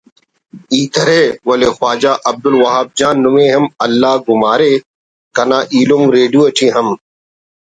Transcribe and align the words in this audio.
ہیت 0.71 0.95
ارے 1.01 1.19
ولے 1.47 1.69
خواجہ 1.77 2.13
عبدالوہاب 2.29 2.87
جان 2.97 3.15
نمے 3.23 3.45
ہم 3.55 3.65
اللہ 3.85 4.13
گمارے 4.27 4.73
کنا 5.35 5.59
ایلم 5.73 6.03
ریڈیو 6.15 6.43
ٹی 6.57 6.67
ہم 6.75 6.87